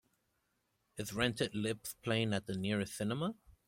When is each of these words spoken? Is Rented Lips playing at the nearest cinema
Is 0.97 1.13
Rented 1.13 1.53
Lips 1.53 1.95
playing 2.01 2.33
at 2.33 2.47
the 2.47 2.57
nearest 2.57 2.95
cinema 2.97 3.35